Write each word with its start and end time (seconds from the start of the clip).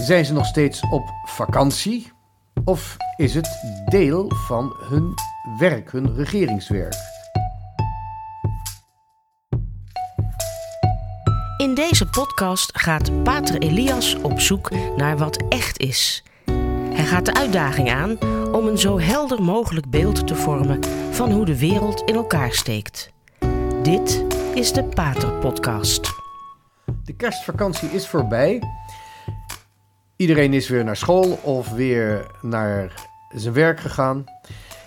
Zijn 0.00 0.24
ze 0.24 0.32
nog 0.32 0.46
steeds 0.46 0.80
op 0.90 1.12
vakantie? 1.24 2.12
Of 2.64 2.96
is 3.16 3.34
het 3.34 3.60
deel 3.88 4.32
van 4.34 4.76
hun 4.88 5.14
werk, 5.58 5.92
hun 5.92 6.14
regeringswerk? 6.14 6.94
In 11.56 11.74
deze 11.74 12.06
podcast 12.06 12.78
gaat 12.78 13.22
Pater 13.22 13.58
Elias 13.58 14.14
op 14.14 14.40
zoek 14.40 14.70
naar 14.96 15.18
wat 15.18 15.44
echt 15.48 15.78
is. 15.78 16.24
Hij 16.92 17.04
gaat 17.04 17.26
de 17.26 17.34
uitdaging 17.34 17.90
aan 17.90 18.18
om 18.52 18.66
een 18.66 18.78
zo 18.78 18.98
helder 18.98 19.42
mogelijk 19.42 19.90
beeld 19.90 20.26
te 20.26 20.34
vormen 20.34 20.80
van 21.10 21.30
hoe 21.30 21.44
de 21.44 21.58
wereld 21.58 22.02
in 22.02 22.14
elkaar 22.14 22.52
steekt. 22.52 23.12
Dit 23.82 24.24
is 24.54 24.72
de 24.72 24.84
Pater 24.84 25.32
Podcast. 25.32 26.10
De 27.04 27.16
kerstvakantie 27.16 27.88
is 27.88 28.08
voorbij. 28.08 28.62
Iedereen 30.20 30.52
is 30.52 30.68
weer 30.68 30.84
naar 30.84 30.96
school 30.96 31.38
of 31.42 31.72
weer 31.72 32.26
naar 32.42 33.06
zijn 33.34 33.54
werk 33.54 33.80
gegaan 33.80 34.24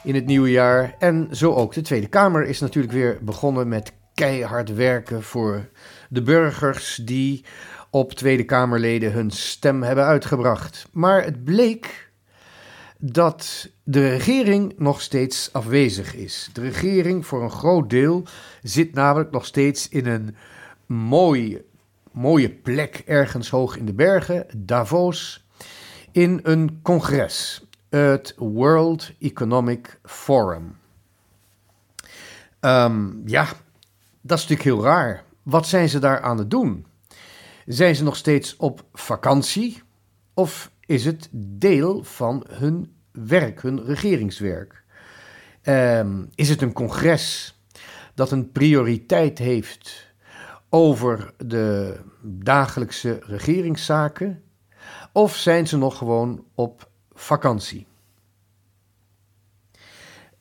in 0.03 0.15
het 0.15 0.25
nieuwe 0.25 0.51
jaar. 0.51 0.95
En 0.99 1.27
zo 1.31 1.53
ook 1.53 1.73
de 1.73 1.81
Tweede 1.81 2.07
Kamer 2.07 2.45
is 2.45 2.59
natuurlijk 2.59 2.93
weer 2.93 3.17
begonnen 3.21 3.67
met 3.67 3.93
keihard 4.13 4.75
werken 4.75 5.23
voor 5.23 5.69
de 6.09 6.21
burgers 6.21 6.95
die 6.95 7.45
op 7.89 8.13
Tweede 8.13 8.43
Kamerleden 8.43 9.11
hun 9.11 9.31
stem 9.31 9.83
hebben 9.83 10.03
uitgebracht. 10.03 10.87
Maar 10.91 11.23
het 11.23 11.43
bleek 11.43 12.11
dat 12.97 13.69
de 13.83 14.09
regering 14.09 14.73
nog 14.77 15.01
steeds 15.01 15.53
afwezig 15.53 16.15
is. 16.15 16.49
De 16.53 16.61
regering 16.61 17.25
voor 17.25 17.43
een 17.43 17.51
groot 17.51 17.89
deel 17.89 18.23
zit 18.61 18.93
namelijk 18.93 19.31
nog 19.31 19.45
steeds 19.45 19.89
in 19.89 20.05
een 20.05 20.35
mooi, 20.85 21.61
mooie 22.13 22.49
plek 22.49 23.03
ergens 23.05 23.49
hoog 23.49 23.77
in 23.77 23.85
de 23.85 23.93
bergen, 23.93 24.45
Davos, 24.57 25.45
in 26.11 26.39
een 26.43 26.79
congres, 26.81 27.65
het 27.89 28.33
World 28.37 29.11
Economic 29.19 29.99
Forum. 30.03 30.77
Ehm, 32.59 33.27
ja, 33.27 33.47
dat 34.21 34.37
is 34.37 34.47
natuurlijk 34.47 34.63
heel 34.63 34.83
raar. 34.83 35.23
Wat 35.43 35.67
zijn 35.67 35.89
ze 35.89 35.99
daar 35.99 36.21
aan 36.21 36.37
het 36.37 36.49
doen? 36.49 36.85
Zijn 37.65 37.95
ze 37.95 38.03
nog 38.03 38.15
steeds 38.15 38.55
op 38.55 38.83
vakantie? 38.93 39.81
Of 40.33 40.71
is 40.85 41.05
het 41.05 41.29
deel 41.31 42.03
van 42.03 42.45
hun 42.49 42.93
werk, 43.11 43.61
hun 43.61 43.85
regeringswerk? 43.85 44.83
Um, 45.63 46.29
is 46.35 46.49
het 46.49 46.61
een 46.61 46.73
congres 46.73 47.57
dat 48.13 48.31
een 48.31 48.51
prioriteit 48.51 49.37
heeft 49.37 50.12
over 50.75 51.33
de 51.37 51.99
dagelijkse 52.21 53.19
regeringszaken? 53.21 54.43
Of 55.11 55.35
zijn 55.35 55.67
ze 55.67 55.77
nog 55.77 55.97
gewoon 55.97 56.43
op 56.55 56.89
vakantie? 57.11 57.87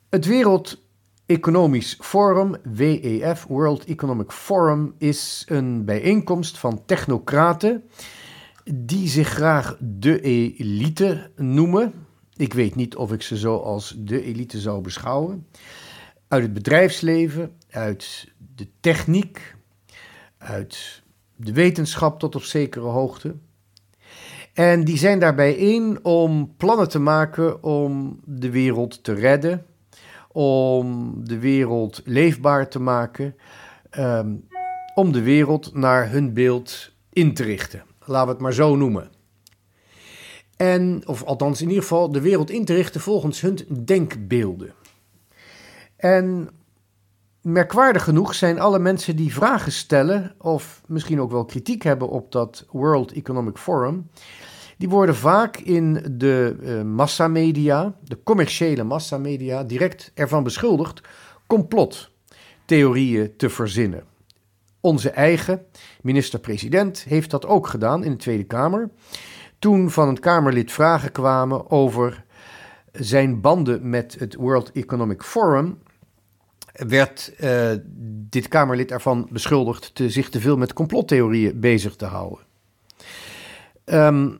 Het 0.08 0.26
Wereld 0.26 0.82
Economisch 1.26 1.98
Forum, 2.00 2.56
WEF, 2.62 3.46
World 3.48 3.84
Economic 3.84 4.30
Forum, 4.30 4.94
is 4.98 5.44
een 5.48 5.84
bijeenkomst 5.84 6.58
van 6.58 6.84
technocraten 6.84 7.84
die 8.74 9.08
zich 9.08 9.28
graag 9.28 9.76
de 9.80 10.20
elite 10.20 11.30
noemen. 11.36 12.06
Ik 12.36 12.54
weet 12.54 12.74
niet 12.74 12.96
of 12.96 13.12
ik 13.12 13.22
ze 13.22 13.38
zo 13.38 13.56
als 13.56 13.94
de 13.98 14.22
elite 14.22 14.60
zou 14.60 14.80
beschouwen. 14.80 15.46
Uit 16.28 16.42
het 16.42 16.52
bedrijfsleven, 16.52 17.56
uit 17.70 18.32
de 18.54 18.68
techniek, 18.80 19.54
uit 20.42 21.02
de 21.36 21.52
wetenschap 21.52 22.18
tot 22.18 22.34
op 22.34 22.42
zekere 22.42 22.86
hoogte. 22.86 23.34
En 24.52 24.84
die 24.84 24.98
zijn 24.98 25.18
daar 25.18 25.34
bijeen 25.34 26.04
om 26.04 26.54
plannen 26.56 26.88
te 26.88 26.98
maken 26.98 27.62
om 27.62 28.20
de 28.24 28.50
wereld 28.50 29.04
te 29.04 29.12
redden 29.12 29.66
om 30.32 31.14
de 31.24 31.38
wereld 31.38 32.00
leefbaar 32.04 32.68
te 32.68 32.78
maken, 32.78 33.36
um, 33.98 34.46
om 34.94 35.12
de 35.12 35.22
wereld 35.22 35.74
naar 35.74 36.10
hun 36.10 36.32
beeld 36.32 36.90
in 37.12 37.34
te 37.34 37.42
richten. 37.42 37.82
Laten 38.04 38.26
we 38.26 38.32
het 38.32 38.42
maar 38.42 38.52
zo 38.52 38.76
noemen. 38.76 39.10
En, 40.56 41.02
of 41.06 41.22
althans 41.22 41.60
in 41.60 41.68
ieder 41.68 41.82
geval, 41.82 42.12
de 42.12 42.20
wereld 42.20 42.50
in 42.50 42.64
te 42.64 42.74
richten 42.74 43.00
volgens 43.00 43.40
hun 43.40 43.58
denkbeelden. 43.84 44.72
En 45.96 46.48
merkwaardig 47.42 48.04
genoeg 48.04 48.34
zijn 48.34 48.60
alle 48.60 48.78
mensen 48.78 49.16
die 49.16 49.32
vragen 49.32 49.72
stellen, 49.72 50.34
of 50.38 50.82
misschien 50.86 51.20
ook 51.20 51.30
wel 51.30 51.44
kritiek 51.44 51.82
hebben 51.82 52.08
op 52.08 52.32
dat 52.32 52.66
World 52.70 53.12
Economic 53.12 53.56
Forum, 53.56 54.10
die 54.76 54.88
worden 54.88 55.16
vaak 55.16 55.56
in 55.56 56.04
de 56.10 56.56
uh, 56.60 56.82
massamedia, 56.82 57.94
de 58.04 58.22
commerciële 58.22 58.84
massamedia, 58.84 59.64
direct 59.64 60.10
ervan 60.14 60.42
beschuldigd 60.42 61.00
complottheorieën 61.46 63.36
te 63.36 63.50
verzinnen. 63.50 64.04
Onze 64.80 65.10
eigen 65.10 65.66
minister-president 66.00 67.04
heeft 67.08 67.30
dat 67.30 67.46
ook 67.46 67.66
gedaan 67.66 68.04
in 68.04 68.10
de 68.10 68.16
Tweede 68.16 68.44
Kamer. 68.44 68.90
Toen 69.58 69.90
van 69.90 70.08
een 70.08 70.20
Kamerlid 70.20 70.72
vragen 70.72 71.12
kwamen 71.12 71.70
over 71.70 72.24
zijn 72.92 73.40
banden 73.40 73.90
met 73.90 74.16
het 74.18 74.34
World 74.34 74.72
Economic 74.72 75.22
Forum, 75.22 75.78
werd 76.72 77.32
uh, 77.40 77.70
dit 78.30 78.48
Kamerlid 78.48 78.90
ervan 78.90 79.28
beschuldigd 79.30 79.94
te 79.94 80.10
zich 80.10 80.28
te 80.28 80.40
veel 80.40 80.56
met 80.56 80.72
complottheorieën 80.72 81.60
bezig 81.60 81.96
te 81.96 82.04
houden. 82.04 82.44
Um, 83.84 84.38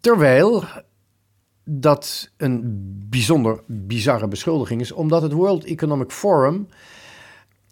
terwijl 0.00 0.64
dat 1.64 2.30
een 2.36 2.62
bijzonder 3.08 3.60
bizarre 3.66 4.28
beschuldiging 4.28 4.80
is, 4.80 4.92
omdat 4.92 5.22
het 5.22 5.32
World 5.32 5.64
Economic 5.64 6.10
Forum 6.10 6.68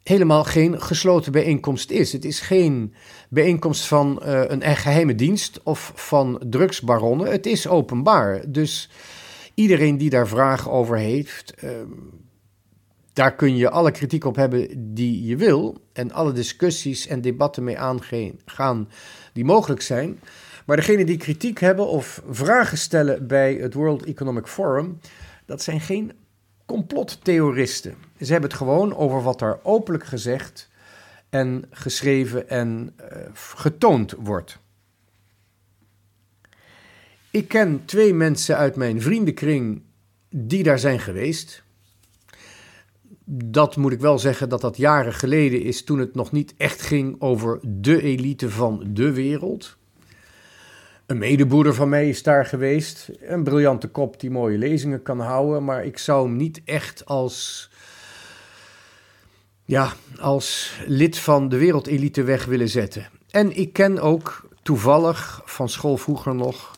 helemaal 0.03 0.45
geen 0.45 0.81
gesloten 0.81 1.33
bijeenkomst 1.33 1.91
is. 1.91 2.13
Het 2.13 2.25
is 2.25 2.41
geen 2.41 2.95
bijeenkomst 3.29 3.87
van 3.87 4.23
uh, 4.23 4.43
een 4.47 4.77
geheime 4.77 5.15
dienst 5.15 5.61
of 5.63 5.93
van 5.95 6.43
drugsbaronnen. 6.51 7.31
Het 7.31 7.47
is 7.47 7.69
openbaar. 7.69 8.43
Dus 8.49 8.91
iedereen 9.55 9.99
die 9.99 10.11
daar 10.11 10.29
vragen 10.29 10.71
over 10.71 10.97
heeft, 10.97 11.55
uh, 11.65 11.71
daar 13.17 13.35
kun 13.35 13.57
je 13.57 13.71
alle 13.71 13.91
kritiek 13.91 14.25
op 14.25 14.37
hebben 14.37 14.95
die 14.95 15.25
je 15.25 15.37
wil. 15.37 15.77
En 15.93 16.13
alle 16.13 16.33
discussies 16.33 17.07
en 17.07 17.21
debatten 17.21 17.65
mee 17.65 17.79
aangaan 17.79 18.89
die 19.33 19.45
mogelijk 19.45 19.81
zijn. 19.81 20.21
Maar 20.67 20.77
degenen 20.77 21.07
die 21.07 21.17
kritiek 21.17 21.59
hebben 21.59 21.87
of 21.87 22.23
vragen 22.31 22.79
stellen 22.79 23.27
bij 23.27 23.55
het 23.55 23.75
World 23.75 24.05
Economic 24.05 24.47
Forum, 24.47 25.01
dat 25.47 25.63
zijn 25.63 25.81
geen 25.81 26.13
complottheoristen. 26.67 27.95
Ze 28.21 28.33
hebben 28.33 28.51
het 28.51 28.59
gewoon 28.59 28.97
over 28.97 29.23
wat 29.23 29.39
daar 29.39 29.59
openlijk 29.63 30.05
gezegd 30.05 30.69
en 31.31 31.65
geschreven 31.71 32.49
en 32.49 32.95
uh, 33.01 33.19
getoond 33.33 34.15
wordt. 34.19 34.59
Ik 37.31 37.49
ken 37.49 37.85
twee 37.85 38.15
mensen 38.15 38.57
uit 38.57 38.77
mijn 38.77 39.03
vriendenkring 39.03 39.83
die 40.31 40.63
daar 40.63 40.79
zijn 40.79 41.01
geweest. 41.01 41.65
Dat 43.29 43.77
moet 43.77 43.93
ik 43.93 44.01
wel 44.01 44.19
zeggen 44.19 44.49
dat 44.49 44.61
dat 44.61 44.77
jaren 44.77 45.13
geleden 45.13 45.63
is 45.63 45.85
toen 45.85 45.99
het 45.99 46.15
nog 46.15 46.33
niet 46.33 46.55
echt 46.57 46.83
ging 46.83 47.21
over 47.21 47.59
de 47.63 48.03
elite 48.03 48.51
van 48.51 48.85
de 48.89 49.13
wereld. 49.13 49.77
Een 51.07 51.19
medeboerder 51.19 51.75
van 51.75 51.89
mij 51.89 52.09
is 52.09 52.23
daar 52.23 52.47
geweest. 52.47 53.11
Een 53.21 53.45
briljante 53.45 53.89
kop 53.89 54.21
die 54.21 54.31
mooie 54.31 54.59
lezingen 54.59 55.03
kan 55.03 55.21
houden. 55.21 55.65
Maar 55.65 55.85
ik 55.85 55.99
zou 55.99 56.27
hem 56.27 56.37
niet 56.37 56.61
echt 56.65 57.07
als, 57.07 57.71
ja, 59.65 59.93
als 60.21 60.79
lid 60.87 61.19
van 61.19 61.49
de 61.49 61.59
wereldelite 61.59 62.23
weg 62.23 62.45
willen 62.45 62.69
zetten. 62.69 63.09
En 63.31 63.57
ik 63.57 63.73
ken 63.73 63.99
ook 63.99 64.49
toevallig 64.63 65.43
van 65.45 65.69
school 65.69 65.97
vroeger 65.97 66.35
nog 66.35 66.76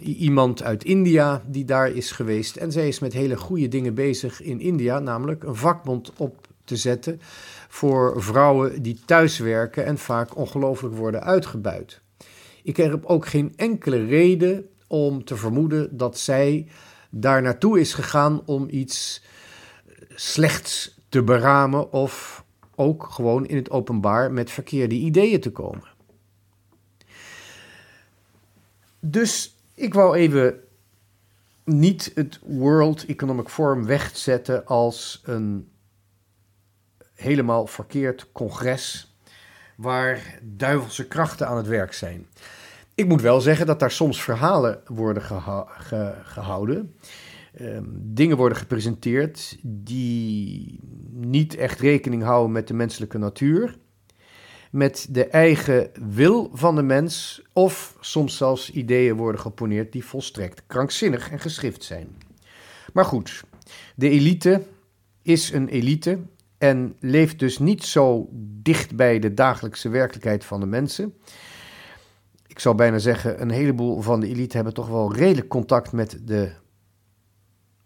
iemand 0.00 0.62
uit 0.62 0.84
India 0.84 1.42
die 1.46 1.64
daar 1.64 1.90
is 1.90 2.10
geweest. 2.10 2.56
En 2.56 2.72
zij 2.72 2.88
is 2.88 2.98
met 2.98 3.12
hele 3.12 3.36
goede 3.36 3.68
dingen 3.68 3.94
bezig 3.94 4.42
in 4.42 4.60
India, 4.60 4.98
namelijk 4.98 5.42
een 5.42 5.56
vakbond 5.56 6.12
op 6.16 6.48
te 6.64 6.76
zetten 6.76 7.20
voor 7.68 8.22
vrouwen 8.22 8.82
die 8.82 9.00
thuiswerken 9.04 9.84
en 9.84 9.98
vaak 9.98 10.36
ongelooflijk 10.36 10.96
worden 10.96 11.22
uitgebuit. 11.22 12.00
Ik 12.62 12.76
heb 12.76 13.04
ook 13.04 13.26
geen 13.26 13.52
enkele 13.56 14.04
reden 14.04 14.66
om 14.86 15.24
te 15.24 15.36
vermoeden 15.36 15.96
dat 15.96 16.18
zij 16.18 16.66
daar 17.10 17.42
naartoe 17.42 17.80
is 17.80 17.94
gegaan 17.94 18.42
om 18.44 18.66
iets 18.70 19.22
slechts 20.08 20.98
te 21.08 21.22
beramen 21.22 21.92
of 21.92 22.44
ook 22.74 23.08
gewoon 23.10 23.46
in 23.46 23.56
het 23.56 23.70
openbaar 23.70 24.32
met 24.32 24.50
verkeerde 24.50 24.94
ideeën 24.94 25.40
te 25.40 25.50
komen. 25.50 25.93
Dus 29.06 29.56
ik 29.74 29.94
wou 29.94 30.16
even 30.16 30.60
niet 31.64 32.12
het 32.14 32.38
World 32.42 33.06
Economic 33.06 33.48
Forum 33.48 33.86
wegzetten 33.86 34.66
als 34.66 35.22
een 35.24 35.68
helemaal 37.14 37.66
verkeerd 37.66 38.32
congres 38.32 39.14
waar 39.76 40.38
duivelse 40.42 41.06
krachten 41.06 41.48
aan 41.48 41.56
het 41.56 41.66
werk 41.66 41.92
zijn. 41.92 42.26
Ik 42.94 43.08
moet 43.08 43.20
wel 43.20 43.40
zeggen 43.40 43.66
dat 43.66 43.80
daar 43.80 43.90
soms 43.90 44.22
verhalen 44.22 44.80
worden 44.86 45.22
gehouden. 46.24 46.94
Um, 47.60 48.00
dingen 48.02 48.36
worden 48.36 48.58
gepresenteerd 48.58 49.58
die 49.62 50.78
niet 51.10 51.54
echt 51.56 51.80
rekening 51.80 52.22
houden 52.22 52.52
met 52.52 52.68
de 52.68 52.74
menselijke 52.74 53.18
natuur, 53.18 53.76
met 54.74 55.06
de 55.10 55.26
eigen 55.26 55.90
wil 56.14 56.50
van 56.52 56.74
de 56.74 56.82
mens, 56.82 57.42
of 57.52 57.96
soms 58.00 58.36
zelfs 58.36 58.70
ideeën 58.70 59.16
worden 59.16 59.40
geponeerd 59.40 59.92
die 59.92 60.04
volstrekt 60.04 60.62
krankzinnig 60.66 61.30
en 61.30 61.40
geschift 61.40 61.84
zijn. 61.84 62.16
Maar 62.92 63.04
goed, 63.04 63.44
de 63.94 64.08
elite 64.08 64.62
is 65.22 65.52
een 65.52 65.68
elite 65.68 66.18
en 66.58 66.96
leeft 67.00 67.38
dus 67.38 67.58
niet 67.58 67.84
zo 67.84 68.28
dicht 68.62 68.96
bij 68.96 69.18
de 69.18 69.34
dagelijkse 69.34 69.88
werkelijkheid 69.88 70.44
van 70.44 70.60
de 70.60 70.66
mensen. 70.66 71.14
Ik 72.46 72.58
zou 72.58 72.74
bijna 72.74 72.98
zeggen, 72.98 73.40
een 73.40 73.50
heleboel 73.50 74.00
van 74.00 74.20
de 74.20 74.28
elite 74.28 74.56
hebben 74.56 74.74
toch 74.74 74.88
wel 74.88 75.14
redelijk 75.14 75.48
contact 75.48 75.92
met 75.92 76.20
de. 76.22 76.52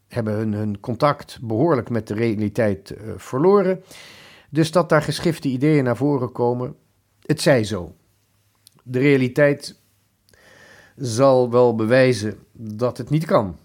hebben 0.06 0.34
hun, 0.34 0.52
hun 0.52 0.80
contact 0.80 1.38
behoorlijk 1.42 1.90
met 1.90 2.06
de 2.06 2.14
realiteit 2.14 2.90
uh, 2.90 3.12
verloren. 3.16 3.82
Dus 4.48 4.70
dat 4.70 4.88
daar 4.88 5.02
geschifte 5.02 5.48
ideeën 5.48 5.84
naar 5.84 5.96
voren 5.96 6.32
komen, 6.32 6.76
het 7.22 7.40
zij 7.40 7.64
zo. 7.64 7.94
De 8.82 8.98
realiteit 8.98 9.80
zal 10.96 11.50
wel 11.50 11.74
bewijzen 11.74 12.38
dat 12.52 12.98
het 12.98 13.10
niet 13.10 13.24
kan. 13.24 13.58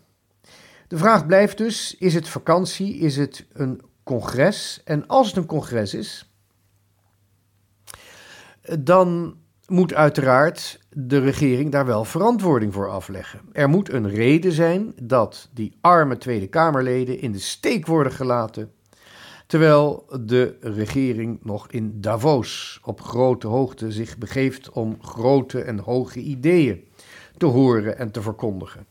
De 0.88 0.98
vraag 0.98 1.26
blijft 1.26 1.58
dus: 1.58 1.98
is 1.98 2.14
het 2.14 2.28
vakantie? 2.28 2.98
Is 2.98 3.18
het 3.18 3.46
een 3.54 3.82
congres? 4.04 4.82
En 4.84 5.08
als 5.08 5.28
het 5.28 5.36
een 5.36 5.46
congres 5.46 5.94
is, 5.94 6.32
dan 8.80 9.38
moet 9.68 9.94
uiteraard 9.94 10.80
de 10.90 11.20
regering 11.20 11.72
daar 11.72 11.86
wel 11.86 12.06
verantwoording 12.06 12.74
voor 12.74 12.90
afleggen. 12.90 13.40
Er 13.52 13.70
moet 13.70 13.92
een 13.92 14.10
reden 14.10 14.52
zijn 14.52 14.94
dat 15.02 15.50
die 15.54 15.78
arme 15.82 16.18
Tweede 16.18 16.48
Kamerleden 16.48 17.20
in 17.20 17.32
de 17.32 17.40
steek 17.40 17.86
worden 17.86 18.14
gelaten, 18.14 18.72
terwijl 19.54 20.06
de 20.22 20.58
regering 20.62 21.40
nog 21.44 21.68
in 21.68 22.02
Davos 22.02 22.80
op 22.84 23.02
grote 23.02 23.48
hoogte 23.48 23.92
zich 23.92 24.18
begeeft 24.18 24.70
om 24.70 25.04
grote 25.04 25.62
en 25.62 25.80
hoge 25.80 26.20
ideeën 26.20 26.88
te 27.38 27.46
horen 27.46 27.98
en 27.98 28.12
te 28.12 28.22
verkondigen. 28.22 28.86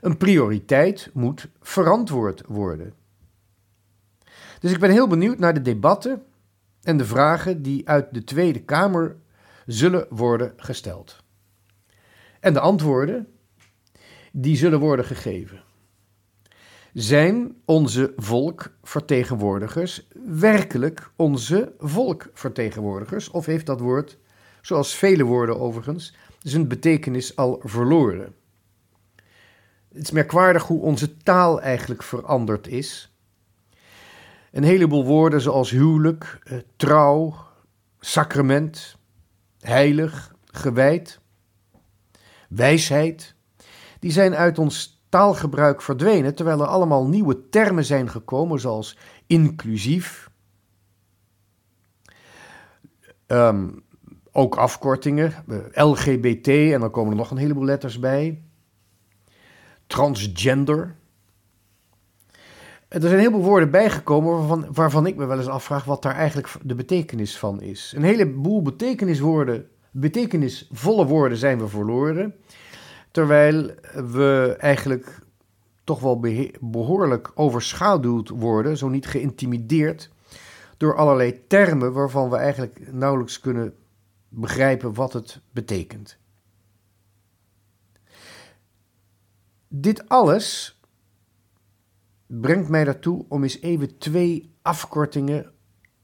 Een 0.00 0.16
prioriteit 0.16 1.10
moet 1.12 1.48
verantwoord 1.60 2.42
worden. 2.46 2.94
Dus 4.58 4.72
ik 4.72 4.80
ben 4.80 4.90
heel 4.90 5.06
benieuwd 5.06 5.38
naar 5.38 5.54
de 5.54 5.62
debatten 5.62 6.22
en 6.82 6.96
de 6.96 7.04
vragen 7.04 7.62
die 7.62 7.88
uit 7.88 8.14
de 8.14 8.24
Tweede 8.24 8.60
Kamer 8.60 9.16
zullen 9.66 10.06
worden 10.10 10.52
gesteld. 10.56 11.22
En 12.40 12.52
de 12.52 12.60
antwoorden, 12.60 13.28
die 14.32 14.56
zullen 14.56 14.80
worden 14.80 15.04
gegeven. 15.04 15.62
Zijn 16.92 17.56
onze 17.64 18.12
volkvertegenwoordigers 18.16 20.06
werkelijk 20.24 21.10
onze 21.16 21.72
volkvertegenwoordigers? 21.78 23.30
Of 23.30 23.46
heeft 23.46 23.66
dat 23.66 23.80
woord, 23.80 24.18
zoals 24.60 24.94
vele 24.94 25.24
woorden 25.24 25.60
overigens, 25.60 26.14
zijn 26.42 26.68
betekenis 26.68 27.36
al 27.36 27.60
verloren? 27.64 28.34
Het 29.92 30.02
is 30.02 30.10
merkwaardig 30.10 30.66
hoe 30.66 30.82
onze 30.82 31.16
taal 31.16 31.60
eigenlijk 31.60 32.02
veranderd 32.02 32.66
is. 32.66 33.14
Een 34.52 34.62
heleboel 34.62 35.04
woorden 35.04 35.40
zoals 35.40 35.70
huwelijk, 35.70 36.38
eh, 36.44 36.58
trouw, 36.76 37.34
sacrament, 38.00 38.96
heilig, 39.60 40.34
gewijd, 40.44 41.20
wijsheid, 42.48 43.34
die 43.98 44.12
zijn 44.12 44.34
uit 44.34 44.58
ons 44.58 44.99
taalgebruik 45.10 45.82
verdwenen, 45.82 46.34
terwijl 46.34 46.60
er 46.60 46.66
allemaal 46.66 47.06
nieuwe 47.06 47.48
termen 47.48 47.84
zijn 47.84 48.10
gekomen, 48.10 48.60
zoals 48.60 48.98
inclusief, 49.26 50.30
ehm, 53.26 53.68
ook 54.32 54.56
afkortingen, 54.56 55.32
eh, 55.48 55.86
LGBT, 55.88 56.48
en 56.48 56.80
dan 56.80 56.90
komen 56.90 57.10
er 57.10 57.18
nog 57.18 57.30
een 57.30 57.36
heleboel 57.36 57.64
letters 57.64 57.98
bij, 57.98 58.42
transgender. 59.86 60.96
Er 62.88 63.00
zijn 63.00 63.18
heel 63.18 63.30
veel 63.30 63.42
woorden 63.42 63.70
bijgekomen 63.70 64.36
waarvan, 64.36 64.66
waarvan 64.72 65.06
ik 65.06 65.16
me 65.16 65.26
wel 65.26 65.38
eens 65.38 65.48
afvraag 65.48 65.84
wat 65.84 66.02
daar 66.02 66.14
eigenlijk 66.14 66.48
de 66.62 66.74
betekenis 66.74 67.38
van 67.38 67.60
is. 67.60 67.92
Een 67.96 68.02
heleboel 68.02 68.62
betekeniswoorden, 68.62 69.68
betekenisvolle 69.90 71.06
woorden 71.06 71.38
zijn 71.38 71.58
we 71.58 71.68
verloren. 71.68 72.34
Terwijl 73.10 73.74
we 74.12 74.56
eigenlijk 74.58 75.18
toch 75.84 76.00
wel 76.00 76.20
behoorlijk 76.60 77.30
overschaduwd 77.34 78.28
worden, 78.28 78.76
zo 78.76 78.88
niet 78.88 79.06
geïntimideerd, 79.06 80.10
door 80.76 80.96
allerlei 80.96 81.46
termen 81.46 81.92
waarvan 81.92 82.30
we 82.30 82.36
eigenlijk 82.36 82.92
nauwelijks 82.92 83.40
kunnen 83.40 83.74
begrijpen 84.28 84.94
wat 84.94 85.12
het 85.12 85.40
betekent. 85.50 86.18
Dit 89.68 90.08
alles 90.08 90.80
brengt 92.26 92.68
mij 92.68 92.84
daartoe 92.84 93.24
om 93.28 93.42
eens 93.42 93.60
even 93.60 93.98
twee 93.98 94.54
afkortingen 94.62 95.52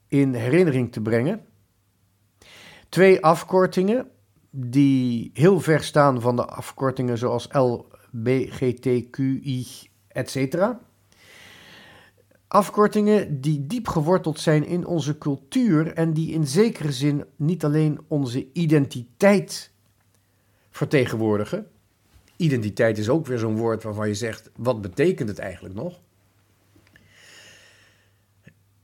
in 0.08 0.34
herinnering 0.34 0.92
te 0.92 1.00
brengen. 1.00 1.46
Twee 2.88 3.24
afkortingen 3.24 4.10
die 4.58 5.30
heel 5.34 5.60
ver 5.60 5.82
staan 5.82 6.20
van 6.20 6.36
de 6.36 6.44
afkortingen 6.44 7.18
zoals 7.18 7.48
LBGTQI, 8.12 8.86
etc. 10.08 10.56
Afkortingen 12.48 13.40
die 13.40 13.66
diep 13.66 13.88
geworteld 13.88 14.40
zijn 14.40 14.66
in 14.66 14.86
onze 14.86 15.18
cultuur 15.18 15.92
en 15.92 16.12
die 16.12 16.32
in 16.32 16.46
zekere 16.46 16.92
zin 16.92 17.24
niet 17.36 17.64
alleen 17.64 18.00
onze 18.08 18.46
identiteit 18.52 19.70
vertegenwoordigen. 20.70 21.66
Identiteit 22.36 22.98
is 22.98 23.08
ook 23.08 23.26
weer 23.26 23.38
zo'n 23.38 23.56
woord 23.56 23.82
waarvan 23.82 24.08
je 24.08 24.14
zegt: 24.14 24.50
wat 24.56 24.80
betekent 24.80 25.28
het 25.28 25.38
eigenlijk 25.38 25.74
nog? 25.74 26.00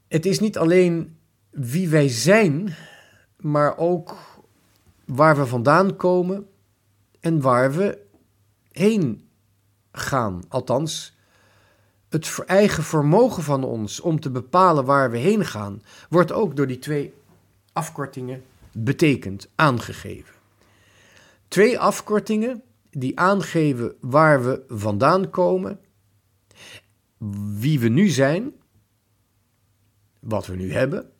Het 0.09 0.27
is 0.27 0.41
niet 0.41 0.59
alleen 0.59 1.17
wie 1.51 1.89
wij 1.89 2.09
zijn, 2.09 2.75
maar 3.37 3.77
ook 3.77 4.33
waar 5.15 5.37
we 5.37 5.47
vandaan 5.47 5.97
komen 5.97 6.47
en 7.21 7.41
waar 7.41 7.73
we 7.73 7.99
heen 8.71 9.29
gaan. 9.93 10.43
Althans, 10.49 11.17
het 12.09 12.39
eigen 12.47 12.83
vermogen 12.83 13.43
van 13.43 13.65
ons 13.65 14.01
om 14.01 14.21
te 14.21 14.31
bepalen 14.31 14.85
waar 14.85 15.11
we 15.11 15.19
heen 15.19 15.45
gaan, 15.45 15.83
wordt 16.09 16.33
ook 16.33 16.57
door 16.57 16.67
die 16.67 16.79
twee 16.79 17.15
afkortingen 17.73 18.43
betekend, 18.73 19.49
aangegeven. 19.55 20.35
Twee 21.49 21.79
afkortingen 21.79 22.63
die 22.91 23.19
aangeven 23.19 23.95
waar 24.01 24.45
we 24.45 24.65
vandaan 24.69 25.31
komen, 25.31 25.81
wie 27.59 27.81
we 27.81 27.89
nu 27.89 28.09
zijn 28.09 28.53
wat 30.21 30.47
we 30.47 30.57
nu 30.57 30.73
hebben, 30.73 31.11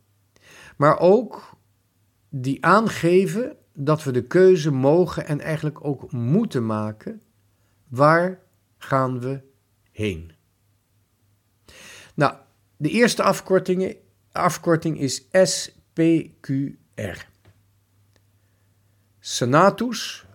maar 0.77 0.99
ook 0.99 1.57
die 2.29 2.65
aangeven 2.65 3.57
dat 3.73 4.03
we 4.03 4.13
de 4.13 4.23
keuze 4.23 4.71
mogen 4.71 5.27
en 5.27 5.41
eigenlijk 5.41 5.85
ook 5.85 6.13
moeten 6.13 6.67
maken. 6.67 7.23
Waar 7.89 8.41
gaan 8.79 9.21
we 9.21 9.41
heen? 9.91 10.33
Nou, 12.15 12.35
de 12.77 12.89
eerste 12.89 13.23
afkorting, 13.23 14.99
is 14.99 15.29
SPQR. 15.33 17.27
Senatus 19.21 20.27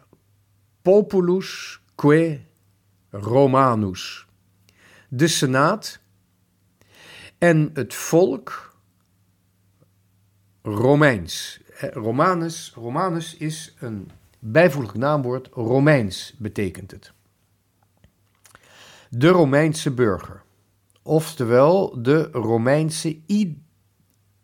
Populus 0.82 1.82
Que 1.96 2.40
Romanus. 3.10 4.28
De 5.10 5.28
Senaat 5.28 6.00
en 7.38 7.70
het 7.74 7.94
volk 7.94 8.76
Romeins. 10.62 11.60
Romanus, 11.80 12.72
Romanus 12.76 13.36
is 13.36 13.76
een 13.80 14.12
bijvoeglijk 14.40 14.98
naamwoord, 14.98 15.48
Romeins 15.54 16.36
betekent 16.38 16.92
het. 16.92 17.12
De 19.10 19.28
Romeinse 19.28 19.92
burger, 19.92 20.44
oftewel 21.02 22.02
de 22.02 22.30
Romeinse 22.32 23.20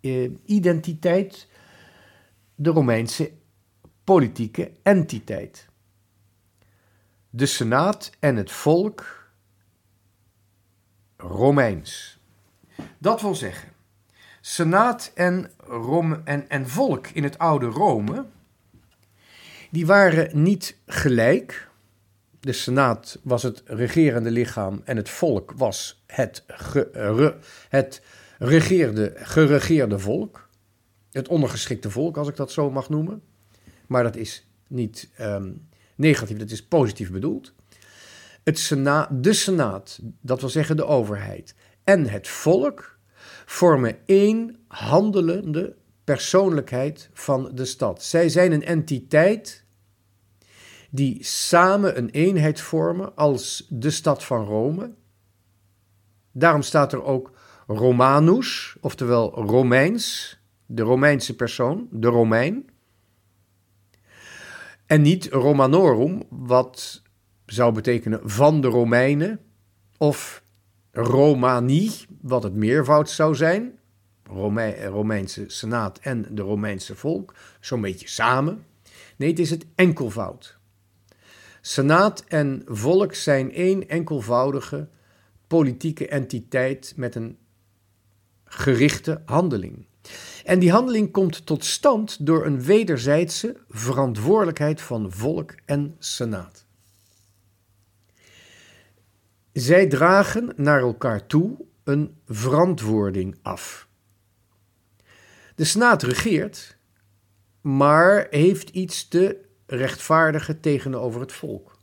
eh, 0.02 0.32
identiteit, 0.46 1.48
de 2.56 2.70
Romeinse 2.70 3.32
politieke 4.04 4.72
entiteit. 4.84 5.68
De 7.30 7.46
Senaat 7.46 8.12
en 8.20 8.36
het 8.36 8.52
volk 8.52 9.28
Romeins. 11.18 12.20
Dat 12.98 13.22
wil 13.22 13.36
zeggen, 13.36 13.73
senaat 14.46 15.12
en, 15.14 15.52
Rome, 15.58 16.22
en, 16.24 16.50
en 16.50 16.70
volk 16.70 17.08
in 17.08 17.24
het 17.24 17.38
oude 17.38 17.66
Rome, 17.66 18.26
Die 19.70 19.86
waren 19.86 20.44
niet 20.44 20.78
gelijk. 20.86 21.70
De 22.40 22.54
Senaat 22.54 23.20
was 23.24 23.44
het 23.44 23.64
regerende 23.66 24.32
lichaam 24.32 24.82
en 24.84 24.98
het 24.98 25.10
volk 25.10 25.54
was 25.56 26.04
het, 26.08 26.44
het 27.70 28.02
regeerde, 28.38 29.14
geregeerde 29.16 30.00
volk. 30.00 30.50
Het 31.12 31.28
ondergeschikte 31.28 31.90
volk, 31.90 32.18
als 32.18 32.28
ik 32.28 32.36
dat 32.36 32.52
zo 32.52 32.72
mag 32.72 32.90
noemen. 32.90 33.22
Maar 33.88 34.04
dat 34.04 34.16
is 34.16 34.48
niet 34.68 35.10
um, 35.20 35.68
negatief, 35.96 36.38
dat 36.38 36.52
is 36.52 36.66
positief 36.66 37.12
bedoeld. 37.12 37.54
Het 38.44 38.60
Sena 38.60 39.10
de 39.12 39.34
Senaat, 39.34 40.00
dat 40.22 40.40
wil 40.40 40.50
zeggen 40.50 40.78
de 40.78 40.86
overheid, 40.86 41.56
en 41.84 42.10
het 42.10 42.28
volk 42.28 42.93
vormen 43.46 43.98
één 44.06 44.58
handelende 44.68 45.76
persoonlijkheid 46.04 47.10
van 47.14 47.52
de 47.54 47.66
stad. 47.66 48.04
Zij 48.04 48.30
zijn 48.30 48.52
een 48.52 48.66
entiteit 48.66 49.64
die 50.90 51.24
samen 51.24 51.98
een 51.98 52.10
eenheid 52.10 52.62
vormen 52.62 53.16
als 53.16 53.68
de 53.70 53.90
stad 53.90 54.24
van 54.24 54.46
Rome. 54.46 54.94
Daarom 56.32 56.62
staat 56.62 56.94
er 56.94 57.04
ook 57.04 57.32
Romanus, 57.68 58.76
oftewel 58.82 59.32
Romeins, 59.32 60.38
de 60.66 60.82
Romeinse 60.82 61.36
persoon, 61.36 61.88
de 61.92 62.08
Romein. 62.08 62.70
En 64.86 65.02
niet 65.02 65.26
Romanorum, 65.26 66.24
wat 66.30 67.02
zou 67.46 67.74
betekenen 67.74 68.20
van 68.24 68.62
de 68.62 68.68
Romeinen, 68.68 69.40
of 69.98 70.43
Romani, 70.94 71.92
wat 72.22 72.44
het 72.44 72.54
meervoud 72.54 73.10
zou 73.10 73.36
zijn. 73.36 73.80
Romeinse 74.90 75.44
senaat 75.48 76.00
en 76.00 76.26
de 76.30 76.42
Romeinse 76.42 76.96
volk, 76.96 77.34
zo'n 77.60 77.82
beetje 77.82 78.08
samen. 78.08 78.66
Nee, 79.16 79.30
het 79.30 79.40
is 79.40 79.50
het 79.50 79.66
enkelvoud. 79.76 80.58
Senaat 81.62 82.24
en 82.28 82.62
volk 82.66 83.14
zijn 83.14 83.54
één 83.54 83.90
enkelvoudige 83.90 84.88
politieke 85.48 86.08
entiteit 86.08 86.94
met 86.96 87.16
een 87.16 87.38
gerichte 88.46 89.22
handeling. 89.26 89.86
En 90.44 90.60
die 90.60 90.72
handeling 90.72 91.12
komt 91.12 91.46
tot 91.46 91.66
stand 91.66 92.26
door 92.26 92.46
een 92.46 92.62
wederzijdse 92.62 93.58
verantwoordelijkheid 93.70 94.82
van 94.82 95.12
volk 95.12 95.56
en 95.66 95.96
senaat. 96.00 96.63
Zij 99.54 99.88
dragen 99.88 100.54
naar 100.56 100.80
elkaar 100.80 101.26
toe 101.26 101.66
een 101.84 102.18
verantwoording 102.26 103.38
af. 103.42 103.88
De 105.56 105.64
Senaat 105.64 106.04
regeert, 106.04 106.78
maar 107.62 108.28
heeft 108.30 108.70
iets 108.70 109.08
te 109.08 109.38
rechtvaardigen 109.66 110.60
tegenover 110.60 111.22
het 111.22 111.32
volk. 111.32 111.78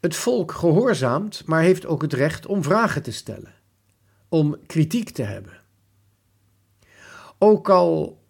Het 0.00 0.16
volk 0.16 0.52
gehoorzaamt, 0.52 1.46
maar 1.46 1.62
heeft 1.62 1.86
ook 1.86 2.02
het 2.02 2.12
recht 2.12 2.46
om 2.46 2.62
vragen 2.62 3.02
te 3.02 3.12
stellen, 3.12 3.54
om 4.28 4.66
kritiek 4.66 5.10
te 5.10 5.22
hebben. 5.22 5.60
Ook 7.38 7.68
al 7.68 8.22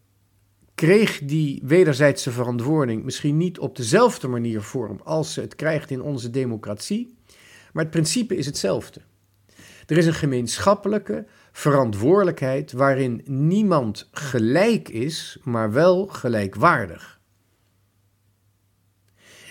kreeg 0.75 1.19
die 1.19 1.61
wederzijdse 1.65 2.31
verantwoording 2.31 3.05
misschien 3.05 3.37
niet 3.37 3.59
op 3.59 3.77
dezelfde 3.77 4.29
manier 4.29 4.63
vorm 4.63 5.01
als 5.05 5.33
ze 5.33 5.41
het 5.41 5.55
krijgt 5.55 5.91
in 5.91 6.03
onze 6.03 6.31
democratie, 6.31 7.17
maar 7.75 7.83
het 7.83 7.93
principe 7.93 8.37
is 8.37 8.47
hetzelfde. 8.47 9.01
Er 9.87 9.97
is 9.97 10.07
een 10.07 10.15
gemeenschappelijke 10.15 11.27
verantwoordelijkheid 11.53 12.73
waarin 12.73 13.23
niemand 13.25 14.09
gelijk 14.13 14.89
is, 14.89 15.39
maar 15.43 15.73
wel 15.73 16.07
gelijkwaardig. 16.07 17.21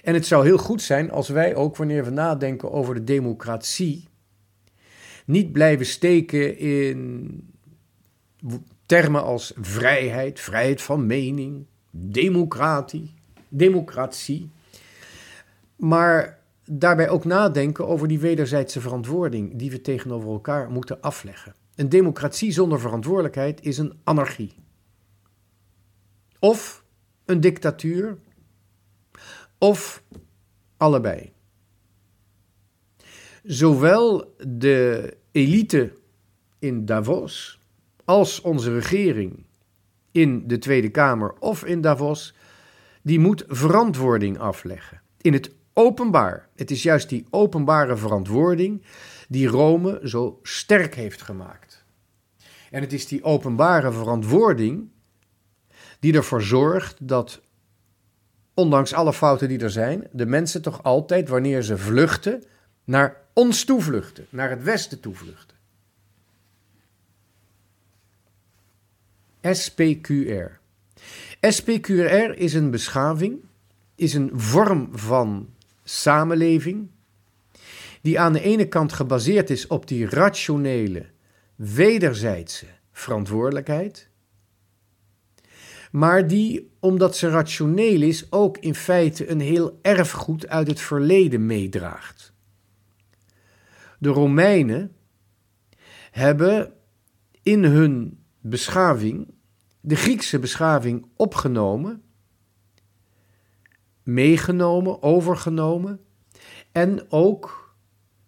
En 0.04 0.14
het 0.14 0.26
zou 0.26 0.46
heel 0.46 0.58
goed 0.58 0.82
zijn 0.82 1.12
als 1.12 1.30
wij 1.30 1.56
ook, 1.56 1.76
wanneer 1.78 2.04
we 2.04 2.10
nadenken 2.10 2.72
over 2.72 2.94
de 2.94 3.04
democratie, 3.04 4.08
niet 5.26 5.52
blijven 5.52 5.86
steken 5.86 6.58
in 6.58 7.54
termen 8.86 9.24
als 9.24 9.54
vrijheid, 9.56 10.40
vrijheid 10.40 10.82
van 10.82 11.06
mening, 11.06 11.66
democratie, 11.92 13.14
democratie, 13.50 14.50
maar 15.76 16.43
daarbij 16.66 17.10
ook 17.10 17.26
nadenken 17.26 17.88
over 17.88 18.08
die 18.08 18.20
wederzijdse 18.20 18.82
verantwoording 18.82 19.56
die 19.56 19.72
we 19.72 19.82
tegenover 19.82 20.30
elkaar 20.30 20.70
moeten 20.70 21.02
afleggen. 21.02 21.56
Een 21.76 21.90
democratie 21.90 22.52
zonder 22.52 22.80
verantwoordelijkheid 22.80 23.62
is 23.62 23.78
een 23.78 23.94
anarchie. 24.04 24.54
Of 26.40 26.84
een 27.26 27.42
dictatuur, 27.42 28.18
of 29.58 30.04
allebei. 30.78 31.32
Zowel 33.44 34.36
de 34.48 35.18
elite 35.32 35.94
in 36.60 36.86
Davos 36.86 37.60
als 38.06 38.42
onze 38.42 38.74
regering 38.74 39.46
in 40.12 40.48
de 40.48 40.58
Tweede 40.58 40.90
Kamer 40.90 41.34
of 41.40 41.66
in 41.66 41.82
Davos, 41.82 42.36
die 43.02 43.20
moet 43.20 43.44
verantwoording 43.48 44.38
afleggen. 44.38 45.02
In 45.22 45.34
het 45.34 45.52
openbaar. 45.74 46.48
Het 46.56 46.72
is 46.72 46.84
juist 46.84 47.10
die 47.10 47.26
openbare 47.30 47.98
verantwoording 47.98 48.82
die 49.28 49.48
Rome 49.48 50.00
zo 50.04 50.40
sterk 50.44 50.96
heeft 50.96 51.22
gemaakt. 51.22 51.84
En 52.72 52.82
het 52.82 52.94
is 52.94 53.08
die 53.08 53.24
openbare 53.24 53.92
verantwoording 53.92 54.90
die 56.00 56.14
ervoor 56.14 56.42
zorgt 56.42 57.08
dat, 57.08 57.42
ondanks 58.54 58.94
alle 58.94 59.14
fouten 59.14 59.48
die 59.48 59.60
er 59.60 59.72
zijn, 59.72 60.08
de 60.12 60.26
mensen 60.26 60.62
toch 60.62 60.84
altijd, 60.84 61.30
wanneer 61.30 61.62
ze 61.62 61.78
vluchten, 61.78 62.44
naar 62.84 63.22
ons 63.34 63.64
toevluchten, 63.64 64.26
naar 64.30 64.50
het 64.50 64.64
Westen 64.64 65.00
toevluchten. 65.00 65.58
SPQR. 69.42 70.60
SPQR 71.42 72.34
is 72.36 72.54
een 72.54 72.72
beschaving, 72.72 73.40
is 73.96 74.14
een 74.14 74.32
vorm 74.34 74.90
van 74.92 75.50
samenleving, 75.84 76.90
die 78.02 78.20
aan 78.20 78.34
de 78.34 78.42
ene 78.42 78.68
kant 78.68 78.94
gebaseerd 78.94 79.50
is 79.50 79.68
op 79.68 79.88
die 79.88 80.10
rationele, 80.10 81.06
wederzijdse 81.56 82.66
verantwoordelijkheid, 82.92 84.10
maar 85.92 86.28
die, 86.28 86.72
omdat 86.80 87.18
ze 87.18 87.30
rationeel 87.30 88.02
is, 88.02 88.32
ook 88.32 88.58
in 88.58 88.76
feite 88.76 89.30
een 89.30 89.40
heel 89.40 89.80
erfgoed 89.82 90.48
uit 90.48 90.68
het 90.68 90.80
verleden 90.80 91.46
meedraagt. 91.46 92.34
De 94.00 94.10
Romeinen 94.10 94.96
hebben 96.12 96.74
in 97.42 97.64
hun 97.64 98.24
beschaving 98.40 99.34
de 99.80 99.96
Griekse 99.96 100.40
beschaving 100.40 101.06
opgenomen 101.16 102.02
meegenomen, 104.04 105.04
overgenomen 105.04 106.00
en 106.72 107.12
ook 107.12 107.74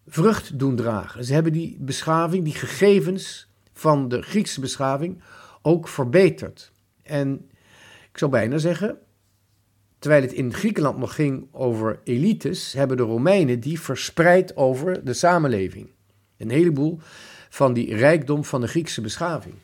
vrucht 0.07 0.59
doen 0.59 0.75
dragen. 0.75 1.25
Ze 1.25 1.33
hebben 1.33 1.51
die 1.51 1.77
beschaving, 1.79 2.43
die 2.43 2.53
gegevens 2.53 3.49
van 3.73 4.07
de 4.07 4.21
Griekse 4.21 4.59
beschaving 4.59 5.21
ook 5.61 5.87
verbeterd. 5.87 6.71
En 7.03 7.49
ik 8.11 8.17
zou 8.17 8.31
bijna 8.31 8.57
zeggen, 8.57 8.97
terwijl 9.99 10.21
het 10.21 10.33
in 10.33 10.53
Griekenland 10.53 10.97
nog 10.97 11.15
ging 11.15 11.47
over 11.51 11.99
elites, 12.03 12.73
hebben 12.73 12.97
de 12.97 13.03
Romeinen 13.03 13.59
die 13.59 13.79
verspreid 13.79 14.55
over 14.55 15.05
de 15.05 15.13
samenleving. 15.13 15.89
Een 16.37 16.49
heleboel 16.49 16.99
van 17.49 17.73
die 17.73 17.95
rijkdom 17.95 18.43
van 18.43 18.61
de 18.61 18.67
Griekse 18.67 19.01
beschaving. 19.01 19.55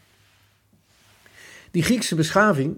Die 1.72 1.84
Griekse 1.84 2.16
beschaving 2.16 2.78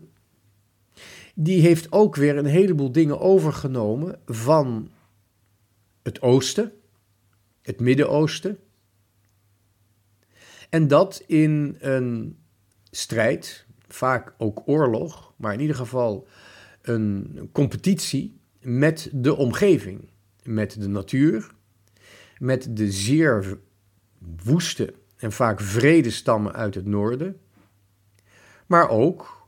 die 1.33 1.61
heeft 1.61 1.91
ook 1.91 2.15
weer 2.15 2.37
een 2.37 2.45
heleboel 2.45 2.91
dingen 2.91 3.19
overgenomen 3.19 4.19
van 4.25 4.89
het 6.03 6.21
Oosten, 6.21 6.71
het 7.61 7.79
Midden-Oosten. 7.79 8.57
En 10.69 10.87
dat 10.87 11.23
in 11.27 11.75
een 11.79 12.37
strijd, 12.91 13.65
vaak 13.87 14.33
ook 14.37 14.61
oorlog, 14.65 15.33
maar 15.35 15.53
in 15.53 15.59
ieder 15.59 15.75
geval 15.75 16.27
een 16.81 17.49
competitie 17.51 18.39
met 18.61 19.09
de 19.13 19.35
omgeving, 19.35 20.09
met 20.43 20.81
de 20.81 20.87
natuur, 20.87 21.51
met 22.37 22.77
de 22.77 22.91
zeer 22.91 23.59
woeste 24.43 24.93
en 25.15 25.31
vaak 25.31 25.61
vrede 25.61 26.09
stammen 26.09 26.53
uit 26.53 26.75
het 26.75 26.85
noorden, 26.85 27.39
maar 28.65 28.89
ook 28.89 29.42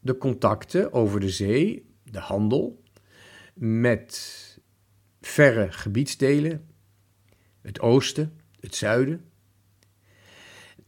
de 0.00 0.18
contacten 0.18 0.92
over 0.92 1.20
de 1.20 1.28
zee, 1.28 1.94
de 2.04 2.18
handel 2.18 2.82
met 3.54 4.38
verre 5.20 5.72
gebiedsdelen, 5.72 6.66
het 7.62 7.80
oosten, 7.80 8.40
het 8.60 8.74
zuiden. 8.74 9.24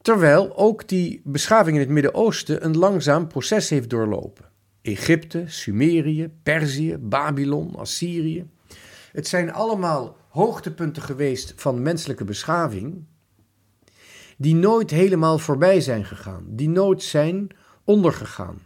Terwijl 0.02 0.56
ook 0.56 0.88
die 0.88 1.20
beschaving 1.24 1.76
in 1.76 1.82
het 1.82 1.90
Midden-Oosten 1.90 2.64
een 2.64 2.78
langzaam 2.78 3.26
proces 3.26 3.68
heeft 3.68 3.90
doorlopen. 3.90 4.50
Egypte, 4.82 5.44
Sumerië, 5.46 6.30
Perzië, 6.42 6.96
Babylon, 6.98 7.76
Assyrië. 7.76 8.46
Het 9.12 9.28
zijn 9.28 9.52
allemaal 9.52 10.16
hoogtepunten 10.28 11.02
geweest 11.02 11.52
van 11.56 11.82
menselijke 11.82 12.24
beschaving, 12.24 13.04
die 14.36 14.54
nooit 14.54 14.90
helemaal 14.90 15.38
voorbij 15.38 15.80
zijn 15.80 16.04
gegaan, 16.04 16.44
die 16.48 16.68
nooit 16.68 17.02
zijn 17.02 17.48
ondergegaan. 17.84 18.58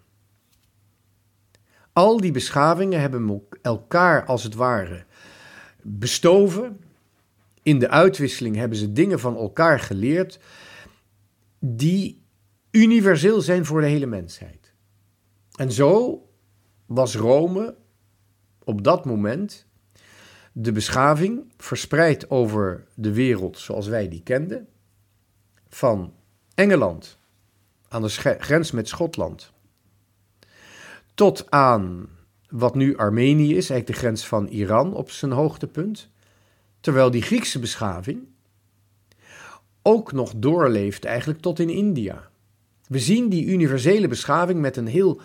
Al 1.97 2.21
die 2.21 2.33
beschavingen 2.33 3.01
hebben 3.01 3.43
elkaar 3.63 4.25
als 4.25 4.43
het 4.43 4.55
ware 4.55 5.05
bestoven. 5.83 6.81
In 7.63 7.79
de 7.79 7.89
uitwisseling 7.89 8.57
hebben 8.57 8.79
ze 8.79 8.93
dingen 8.93 9.21
van 9.21 9.37
elkaar 9.37 9.81
geleerd 9.81 10.39
die 11.59 12.23
universeel 12.71 13.41
zijn 13.41 13.65
voor 13.65 13.81
de 13.81 13.87
hele 13.87 14.07
mensheid. 14.07 14.73
En 15.55 15.73
zo 15.73 16.23
was 16.87 17.15
Rome 17.15 17.77
op 18.65 18.85
dat 18.85 19.05
moment 19.05 19.67
de 20.53 20.73
beschaving 20.73 21.53
verspreid 21.57 22.31
over 22.31 22.87
de 22.95 23.13
wereld 23.13 23.59
zoals 23.59 23.87
wij 23.87 24.09
die 24.09 24.23
kenden, 24.23 24.69
van 25.69 26.15
Engeland 26.55 27.19
aan 27.89 28.03
de 28.03 28.09
grens 28.39 28.71
met 28.71 28.89
Schotland 28.89 29.55
tot 31.17 31.51
aan 31.51 32.09
wat 32.49 32.75
nu 32.75 32.97
Armenië 32.97 33.57
is, 33.57 33.71
eigenlijk 33.71 33.87
de 33.87 34.07
grens 34.07 34.27
van 34.27 34.47
Iran 34.47 34.95
op 34.95 35.11
zijn 35.11 35.33
hoogtepunt, 35.33 36.09
terwijl 36.81 37.11
die 37.11 37.23
Griekse 37.23 37.59
beschaving 37.59 38.25
ook 39.83 40.13
nog 40.13 40.33
doorleeft 40.37 41.05
eigenlijk 41.05 41.41
tot 41.41 41.59
in 41.59 41.71
India. 41.71 42.29
We 42.89 42.99
zien 42.99 43.29
die 43.29 43.47
universele 43.47 44.09
beschaving 44.09 44.61
met 44.61 44.77
een 44.77 44.87
heel, 44.87 45.21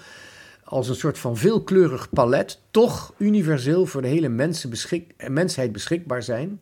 als 0.64 0.90
een 0.90 0.96
soort 0.96 1.18
van 1.18 1.38
veelkleurig 1.38 2.10
palet, 2.10 2.60
toch 2.72 3.14
universeel 3.18 3.86
voor 3.86 4.02
de 4.02 4.08
hele 4.08 4.30
mensheid 5.30 5.72
beschikbaar 5.72 6.24
zijn. 6.24 6.60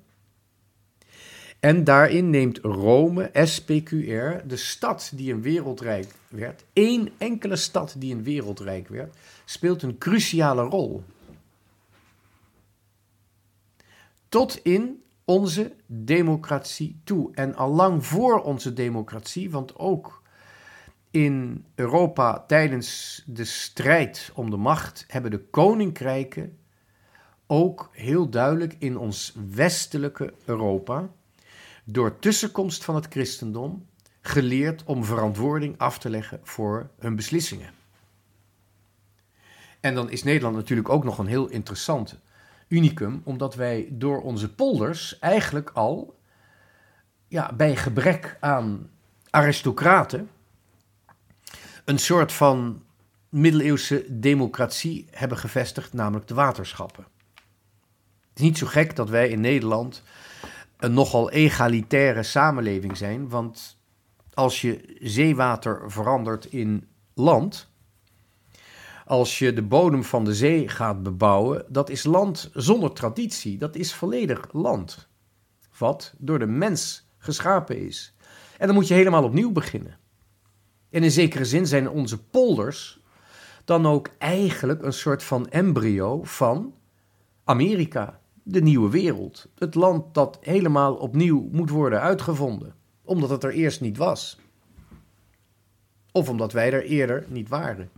En 1.59 1.83
daarin 1.83 2.29
neemt 2.29 2.57
Rome, 2.57 3.29
SPQR, 3.33 4.48
de 4.48 4.55
stad 4.55 5.12
die 5.15 5.33
een 5.33 5.41
wereldrijk 5.41 6.07
werd, 6.29 6.65
één 6.74 7.09
enkele 7.17 7.55
stad 7.55 7.95
die 7.98 8.15
een 8.15 8.24
wereldrijk 8.24 8.88
werd, 8.88 9.15
speelt 9.45 9.81
een 9.81 9.98
cruciale 9.98 10.62
rol. 10.62 11.03
Tot 14.29 14.59
in 14.63 15.03
onze 15.25 15.75
democratie 15.86 17.00
toe. 17.03 17.29
En 17.33 17.55
al 17.55 17.69
lang 17.69 18.05
voor 18.05 18.41
onze 18.41 18.74
democratie, 18.74 19.51
want 19.51 19.77
ook 19.77 20.21
in 21.12 21.65
Europa 21.75 22.43
tijdens 22.48 23.24
de 23.25 23.45
strijd 23.45 24.31
om 24.33 24.50
de 24.50 24.57
macht 24.57 25.05
hebben 25.07 25.31
de 25.31 25.39
koninkrijken 25.39 26.57
ook 27.48 27.89
heel 27.91 28.29
duidelijk 28.29 28.75
in 28.79 28.98
ons 28.98 29.36
westelijke 29.50 30.33
Europa 30.45 31.09
door 31.83 32.19
tussenkomst 32.19 32.83
van 32.83 32.95
het 32.95 33.07
christendom 33.09 33.86
geleerd 34.21 34.83
om 34.83 35.05
verantwoording 35.05 35.77
af 35.77 35.99
te 35.99 36.09
leggen 36.09 36.39
voor 36.43 36.89
hun 36.99 37.15
beslissingen. 37.15 37.73
En 39.79 39.95
dan 39.95 40.09
is 40.09 40.23
Nederland 40.23 40.55
natuurlijk 40.55 40.89
ook 40.89 41.03
nog 41.03 41.17
een 41.17 41.27
heel 41.27 41.47
interessant 41.47 42.19
unicum, 42.67 43.21
omdat 43.23 43.55
wij 43.55 43.88
door 43.91 44.21
onze 44.21 44.53
polders 44.53 45.19
eigenlijk 45.19 45.69
al 45.69 46.19
ja, 47.27 47.53
bij 47.53 47.75
gebrek 47.75 48.38
aan 48.39 48.89
aristocraten 49.29 50.29
een 51.85 51.99
soort 51.99 52.31
van 52.31 52.83
middeleeuwse 53.29 54.05
democratie 54.09 55.07
hebben 55.11 55.38
gevestigd, 55.38 55.93
namelijk 55.93 56.27
de 56.27 56.33
waterschappen. 56.33 57.05
Het 58.29 58.38
is 58.39 58.41
niet 58.41 58.57
zo 58.57 58.67
gek 58.67 58.95
dat 58.95 59.09
wij 59.09 59.29
in 59.29 59.41
Nederland 59.41 60.03
een 60.77 60.93
nogal 60.93 61.31
egalitaire 61.31 62.23
samenleving 62.23 62.97
zijn. 62.97 63.29
Want 63.29 63.79
als 64.39 64.62
je 64.62 64.97
zeewater 64.99 65.91
verandert 65.91 66.45
in 66.45 66.88
land, 67.13 67.69
als 69.06 69.39
je 69.39 69.54
de 69.54 69.62
bodem 69.62 70.04
van 70.04 70.23
de 70.23 70.34
zee 70.34 70.67
gaat 70.67 71.04
bebouwen, 71.04 71.65
dat 71.69 71.89
is 71.89 72.04
land 72.04 72.49
zonder 72.54 72.93
traditie. 72.93 73.58
Dat 73.58 73.75
is 73.75 73.93
volledig 73.93 74.47
land. 74.52 75.08
Wat 75.78 76.13
door 76.17 76.39
de 76.39 76.45
mens 76.45 77.08
geschapen 77.17 77.86
is. 77.86 78.15
En 78.58 78.67
dan 78.67 78.75
moet 78.75 78.88
je 78.88 78.93
helemaal 78.93 79.23
opnieuw 79.23 79.52
beginnen. 79.52 79.97
En 80.89 81.04
in 81.04 81.12
zekere 81.12 81.45
zin 81.45 81.67
zijn 81.67 81.89
onze 81.89 82.23
polders 82.23 82.99
dan 83.65 83.88
ook 83.88 84.10
eigenlijk 84.17 84.84
een 84.84 84.93
soort 84.93 85.23
van 85.23 85.49
embryo 85.49 86.23
van 86.23 86.73
Amerika 87.43 88.19
de 88.43 88.62
nieuwe 88.62 88.89
wereld. 88.89 89.47
Het 89.56 89.75
land 89.75 90.13
dat 90.13 90.38
helemaal 90.41 90.95
opnieuw 90.95 91.49
moet 91.52 91.69
worden 91.69 92.02
uitgevonden, 92.02 92.75
omdat 93.10 93.30
het 93.30 93.43
er 93.43 93.52
eerst 93.52 93.82
niet 93.82 93.98
was. 93.98 94.39
Of 96.12 96.30
omdat 96.30 96.54
wij 96.54 96.74
er 96.74 96.84
eerder 96.84 97.26
niet 97.28 97.50
waren. 97.50 97.89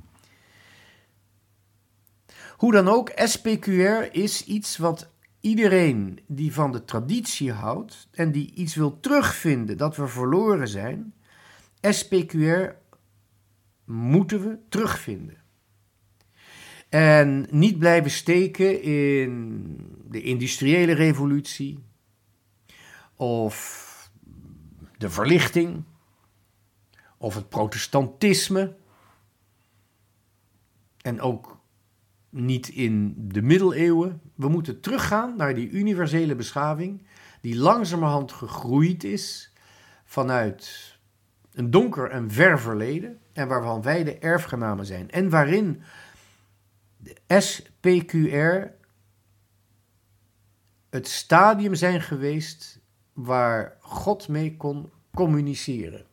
Hoe 2.58 2.72
dan 2.72 2.88
ook, 2.88 3.12
SPQR 3.16 4.08
is 4.12 4.46
iets 4.46 4.78
wat 4.78 5.10
iedereen 5.40 6.20
die 6.28 6.54
van 6.54 6.72
de 6.72 6.86
traditie 6.86 7.52
houdt 7.52 8.08
en 8.12 8.32
die 8.32 8.54
iets 8.54 8.76
wil 8.76 9.00
terugvinden 9.00 9.78
dat 9.78 9.96
we 9.96 10.08
verloren 10.08 10.68
zijn, 10.68 11.14
SPQR 11.82 12.76
moeten 13.86 14.42
we 14.42 14.58
terugvinden. 14.70 15.38
En 16.90 17.48
niet 17.50 17.80
blijven 17.80 18.12
steken 18.12 18.82
in 18.82 19.76
de 20.10 20.22
industriële 20.22 20.94
revolutie 20.94 21.80
of 23.16 23.90
de 25.02 25.10
verlichting 25.10 25.84
of 27.18 27.36
het 27.36 27.50
protestantisme. 27.50 28.76
En 31.02 31.22
ook 31.22 31.60
niet 32.30 32.68
in 32.68 33.16
de 33.18 33.42
middeleeuwen. 33.42 34.22
We 34.36 34.50
moeten 34.50 34.80
teruggaan 34.80 35.36
naar 35.38 35.56
die 35.56 35.70
universele 35.70 36.36
beschaving 36.36 37.06
die 37.42 37.58
langzamerhand 37.58 38.32
gegroeid 38.32 39.04
is 39.04 39.54
vanuit 40.04 40.98
een 41.52 41.72
donker 41.72 42.10
en 42.10 42.32
ver 42.32 42.60
verleden 42.60 43.20
en 43.34 43.48
waarvan 43.48 43.82
wij 43.82 44.04
de 44.04 44.18
erfgenamen 44.18 44.86
zijn. 44.86 45.12
En 45.12 45.30
waarin 45.30 45.82
de 46.98 47.16
SPQR 47.28 48.80
het 50.90 51.08
stadium 51.08 51.76
zijn 51.76 52.02
geweest 52.02 52.81
waar 53.24 53.78
God 53.80 54.28
mee 54.28 54.58
kon 54.58 54.92
communiceren. 55.14 56.06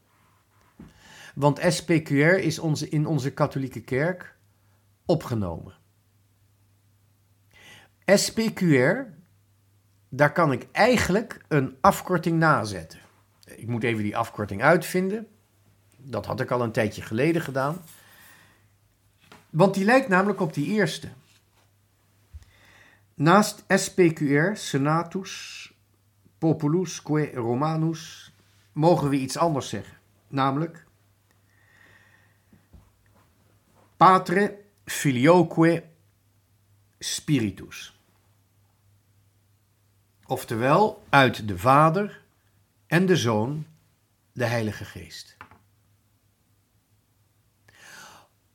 Want 1.35 1.61
SPQR 1.69 2.39
is 2.39 2.59
onze, 2.59 2.89
in 2.89 3.07
onze 3.07 3.31
katholieke 3.31 3.81
kerk 3.81 4.37
opgenomen. 5.07 5.75
SPQR, 8.05 8.97
daar 10.09 10.33
kan 10.33 10.53
ik 10.53 10.67
eigenlijk 10.73 11.45
een 11.49 11.77
afkorting 11.81 12.39
nazetten. 12.39 12.99
Ik 13.45 13.67
moet 13.67 13.83
even 13.83 14.03
die 14.03 14.17
afkorting 14.17 14.63
uitvinden. 14.63 15.27
Dat 15.97 16.27
had 16.27 16.41
ik 16.41 16.51
al 16.51 16.63
een 16.63 16.73
tijdje 16.73 17.03
geleden 17.03 17.43
gedaan. 17.43 17.83
Want 19.51 19.75
die 19.75 19.85
lijkt 19.85 20.09
namelijk 20.09 20.41
op 20.41 20.55
die 20.55 20.67
eerste. 20.67 21.09
Naast 23.15 23.65
SPQR, 23.69 24.55
Senatus, 24.55 25.73
Populusque 26.39 27.31
Romanus, 27.35 28.35
mogen 28.73 29.09
we 29.09 29.17
iets 29.17 29.37
anders 29.37 29.69
zeggen. 29.69 29.99
Namelijk 30.29 30.87
Patre 33.97 34.59
Filioque 34.85 35.85
Spiritus. 36.99 38.01
Oftewel 40.27 41.03
uit 41.09 41.49
de 41.49 41.59
Vader 41.59 42.23
en 42.87 43.07
de 43.07 43.17
Zoon, 43.17 43.67
de 44.33 44.45
Heilige 44.45 44.85
Geest. 44.85 45.37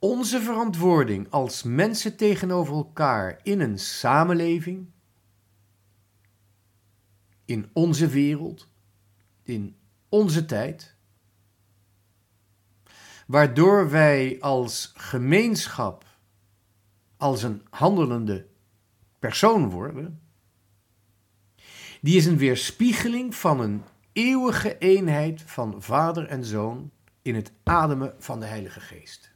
onze 0.03 0.41
verantwoording 0.41 1.27
als 1.29 1.63
mensen 1.63 2.15
tegenover 2.15 2.73
elkaar 2.73 3.39
in 3.43 3.59
een 3.59 3.79
samenleving, 3.79 4.87
in 7.45 7.69
onze 7.73 8.07
wereld, 8.07 8.67
in 9.43 9.75
onze 10.09 10.45
tijd, 10.45 10.95
waardoor 13.27 13.89
wij 13.89 14.37
als 14.41 14.91
gemeenschap, 14.95 16.05
als 17.17 17.43
een 17.43 17.61
handelende 17.69 18.47
persoon 19.19 19.69
worden, 19.69 20.21
die 22.01 22.17
is 22.17 22.25
een 22.25 22.37
weerspiegeling 22.37 23.35
van 23.35 23.59
een 23.59 23.83
eeuwige 24.11 24.77
eenheid 24.77 25.41
van 25.41 25.81
Vader 25.81 26.27
en 26.27 26.45
Zoon 26.45 26.91
in 27.21 27.35
het 27.35 27.51
ademen 27.63 28.13
van 28.17 28.39
de 28.39 28.45
Heilige 28.45 28.79
Geest. 28.79 29.31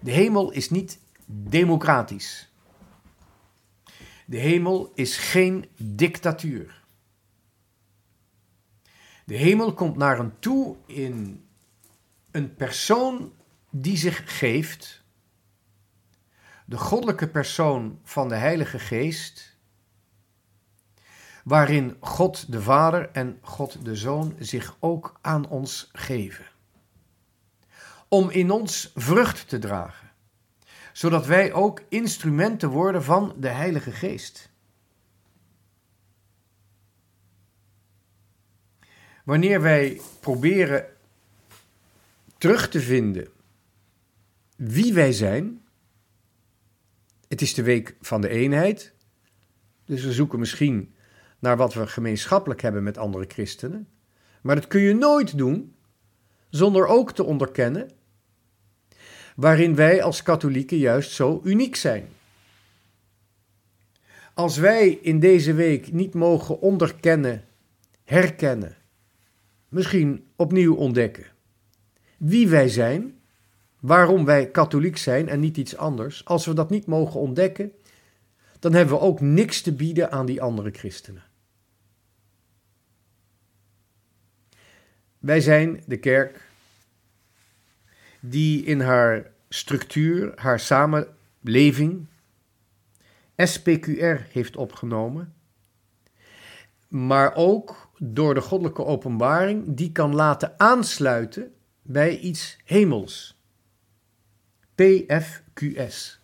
De 0.00 0.10
hemel 0.10 0.50
is 0.50 0.70
niet 0.70 0.98
democratisch. 1.26 2.51
De 4.26 4.38
hemel 4.38 4.92
is 4.94 5.16
geen 5.16 5.68
dictatuur. 5.76 6.82
De 9.24 9.34
hemel 9.34 9.74
komt 9.74 9.96
naar 9.96 10.18
een 10.18 10.38
toe 10.38 10.76
in 10.86 11.44
een 12.30 12.54
persoon 12.54 13.32
die 13.70 13.96
zich 13.96 14.38
geeft, 14.38 15.02
de 16.64 16.78
goddelijke 16.78 17.28
persoon 17.28 18.00
van 18.04 18.28
de 18.28 18.34
Heilige 18.34 18.78
Geest, 18.78 19.56
waarin 21.44 21.96
God 22.00 22.52
de 22.52 22.62
Vader 22.62 23.10
en 23.10 23.38
God 23.42 23.84
de 23.84 23.96
Zoon 23.96 24.36
zich 24.38 24.76
ook 24.80 25.18
aan 25.20 25.48
ons 25.48 25.90
geven. 25.92 26.44
Om 28.08 28.30
in 28.30 28.50
ons 28.50 28.92
vrucht 28.94 29.48
te 29.48 29.58
dragen, 29.58 30.01
zodat 30.92 31.26
wij 31.26 31.52
ook 31.52 31.82
instrumenten 31.88 32.68
worden 32.68 33.02
van 33.02 33.34
de 33.38 33.48
Heilige 33.48 33.90
Geest. 33.90 34.50
Wanneer 39.24 39.60
wij 39.60 40.00
proberen 40.20 40.86
terug 42.38 42.68
te 42.68 42.80
vinden 42.80 43.28
wie 44.56 44.92
wij 44.92 45.12
zijn. 45.12 45.62
Het 47.28 47.40
is 47.40 47.54
de 47.54 47.62
week 47.62 47.96
van 48.00 48.20
de 48.20 48.28
eenheid. 48.28 48.94
Dus 49.84 50.04
we 50.04 50.12
zoeken 50.12 50.38
misschien 50.38 50.94
naar 51.38 51.56
wat 51.56 51.74
we 51.74 51.86
gemeenschappelijk 51.86 52.60
hebben 52.60 52.82
met 52.82 52.98
andere 52.98 53.24
christenen. 53.28 53.88
Maar 54.42 54.54
dat 54.54 54.66
kun 54.66 54.80
je 54.80 54.94
nooit 54.94 55.38
doen 55.38 55.74
zonder 56.48 56.86
ook 56.86 57.12
te 57.12 57.24
onderkennen 57.24 57.90
waarin 59.36 59.74
wij 59.74 60.02
als 60.02 60.22
katholieken 60.22 60.78
juist 60.78 61.10
zo 61.10 61.40
uniek 61.44 61.76
zijn. 61.76 62.08
Als 64.34 64.56
wij 64.56 64.88
in 64.88 65.20
deze 65.20 65.54
week 65.54 65.92
niet 65.92 66.14
mogen 66.14 66.60
onderkennen, 66.60 67.44
herkennen, 68.04 68.76
misschien 69.68 70.24
opnieuw 70.36 70.74
ontdekken 70.74 71.32
wie 72.22 72.48
wij 72.48 72.68
zijn, 72.68 73.20
waarom 73.80 74.24
wij 74.24 74.50
katholiek 74.50 74.96
zijn 74.96 75.28
en 75.28 75.40
niet 75.40 75.56
iets 75.56 75.76
anders, 75.76 76.24
als 76.24 76.46
we 76.46 76.54
dat 76.54 76.70
niet 76.70 76.86
mogen 76.86 77.20
ontdekken, 77.20 77.72
dan 78.58 78.72
hebben 78.72 78.94
we 78.94 79.00
ook 79.00 79.20
niks 79.20 79.60
te 79.60 79.72
bieden 79.72 80.10
aan 80.10 80.26
die 80.26 80.42
andere 80.42 80.70
christenen. 80.70 81.22
Wij 85.18 85.40
zijn 85.40 85.82
de 85.86 85.96
kerk 85.96 86.50
die 88.24 88.64
in 88.64 88.80
haar 88.80 89.30
structuur, 89.48 90.32
haar 90.34 90.60
samenleving, 90.60 92.06
SPQR 93.36 94.16
heeft 94.30 94.56
opgenomen, 94.56 95.34
maar 96.88 97.34
ook 97.34 97.90
door 97.98 98.34
de 98.34 98.40
goddelijke 98.40 98.84
openbaring 98.84 99.64
die 99.66 99.92
kan 99.92 100.14
laten 100.14 100.60
aansluiten 100.60 101.54
bij 101.82 102.18
iets 102.18 102.56
hemels. 102.64 103.40
PFQS. 104.74 106.20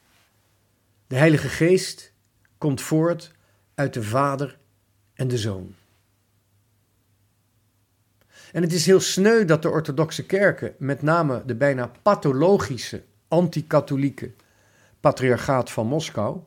De 1.07 1.17
Heilige 1.17 1.49
Geest 1.49 2.13
komt 2.59 2.81
voort 2.81 3.33
uit 3.75 3.95
de 3.95 4.03
Vader 4.03 4.59
en 5.15 5.29
de 5.29 5.39
Zoon. 5.39 5.75
En 8.53 8.63
het 8.63 8.73
is 8.73 8.87
heel 8.87 9.01
sneu 9.01 9.45
dat 9.45 9.63
de 9.63 9.69
orthodoxe 9.69 10.27
kerken, 10.27 10.75
met 10.79 11.03
name 11.03 11.43
de 11.47 11.55
bijna 11.55 11.91
pathologische 12.03 13.03
anti-katholieke 13.29 14.33
patriarchaat 15.01 15.71
van 15.71 15.87
Moskou. 15.87 16.41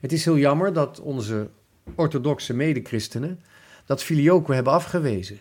Het 0.00 0.12
is 0.12 0.24
heel 0.24 0.38
jammer 0.38 0.72
dat 0.72 1.00
onze 1.00 1.50
orthodoxe 1.94 2.54
medechristenen 2.54 3.40
dat 3.84 4.02
filioque 4.02 4.54
hebben 4.54 4.72
afgewezen. 4.72 5.38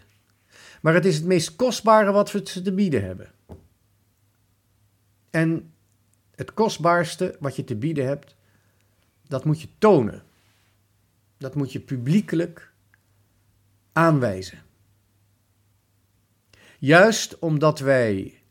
Maar 0.82 0.94
het 0.94 1.06
is 1.06 1.15
het 1.15 1.26
meest 1.26 1.56
kostbare 1.56 2.12
wat 2.12 2.32
we 2.32 2.42
te 2.42 2.74
bieden 2.74 3.04
hebben. 3.04 3.32
En 5.30 5.74
het 6.36 6.54
kostbaarste 6.54 7.36
wat 7.39 7.56
je 7.56 7.63
te 7.63 7.76
bieden 7.76 8.06
hebt, 8.06 8.36
dat 9.28 9.46
moet 9.46 9.62
je 9.62 9.68
tonen. 9.78 10.24
Dat 11.38 11.56
moet 11.56 11.72
je 11.72 11.80
publiekelijk 11.80 12.72
aanwijzen. 13.94 14.60
Juist 16.80 17.39
omdat 17.39 17.80
wij 17.80 18.42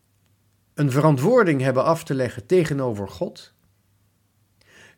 een 0.74 0.90
verantwoording 0.90 1.60
hebben 1.60 1.84
af 1.84 2.04
te 2.04 2.14
leggen 2.14 2.46
tegenover 2.46 3.08
God, 3.08 3.54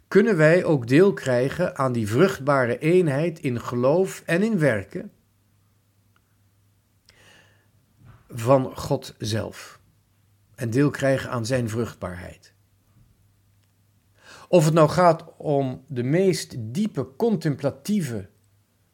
kunnen 0.09 0.37
wij 0.37 0.64
ook 0.64 0.87
deel 0.87 1.12
krijgen 1.12 1.77
aan 1.77 1.93
die 1.93 2.09
vruchtbare 2.09 2.79
eenheid 2.79 3.38
in 3.38 3.61
geloof 3.61 4.23
en 4.27 4.43
in 4.43 4.59
werken 4.59 5.12
van 8.29 8.77
God 8.77 9.14
zelf. 9.19 9.81
En 10.55 10.71
deel 10.71 10.90
krijgen 10.90 11.31
aan 11.31 11.47
zijn 11.47 11.69
vruchtbaarheid. 11.69 12.55
Of 14.49 14.64
het 14.64 14.75
nou 14.75 14.88
gaat 14.88 15.25
om 15.37 15.85
de 15.88 16.03
meest 16.03 16.55
diepe 16.59 17.16
contemplatieve 17.16 18.29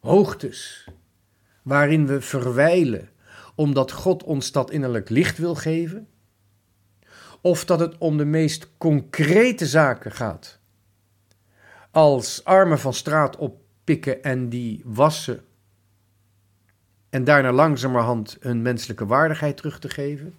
hoogtes, 0.01 0.89
waarin 1.63 2.07
we 2.07 2.21
verwijlen 2.21 3.15
omdat 3.57 3.93
God 3.93 4.23
ons 4.23 4.53
dat 4.53 4.71
innerlijk 4.71 5.09
licht 5.09 5.39
wil 5.39 5.55
geven, 5.55 6.09
of 7.41 7.65
dat 7.65 7.81
het 7.81 7.99
om 7.99 8.17
de 8.17 8.25
meest 8.25 8.69
concrete 8.79 9.67
zaken 9.67 10.13
gaat, 10.13 10.59
als 11.91 12.45
armen 12.45 12.79
van 12.79 12.95
straat 12.95 13.37
oppikken 13.37 14.23
en 14.23 14.49
die 14.49 14.83
wassen 14.85 15.45
en 17.11 17.25
daarna 17.25 17.53
langzamerhand 17.53 18.37
hun 18.41 18.63
menselijke 18.63 19.07
waardigheid 19.07 19.57
terug 19.57 19.79
te 19.79 19.89
geven. 19.89 20.35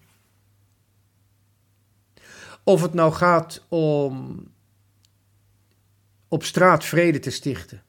Of 2.63 2.81
het 2.81 2.93
nou 2.93 3.13
gaat 3.13 3.65
om 3.67 4.43
op 6.27 6.43
straat 6.43 6.85
vrede 6.85 7.19
te 7.19 7.29
stichten, 7.29 7.83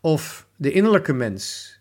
of 0.00 0.46
de 0.56 0.72
innerlijke 0.72 1.12
mens 1.12 1.78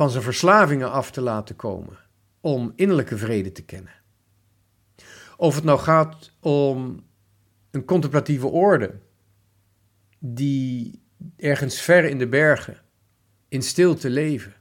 van 0.00 0.10
zijn 0.10 0.22
verslavingen 0.22 0.90
af 0.90 1.10
te 1.10 1.20
laten 1.20 1.56
komen 1.56 1.98
om 2.40 2.72
innerlijke 2.76 3.16
vrede 3.18 3.52
te 3.52 3.62
kennen. 3.62 3.92
Of 5.36 5.54
het 5.54 5.64
nou 5.64 5.78
gaat 5.78 6.32
om 6.38 7.04
een 7.70 7.84
contemplatieve 7.84 8.46
orde 8.46 8.98
die 10.18 11.02
ergens 11.36 11.80
ver 11.80 12.04
in 12.04 12.18
de 12.18 12.28
bergen 12.28 12.80
in 13.48 13.62
stilte 13.62 14.10
leven. 14.10 14.54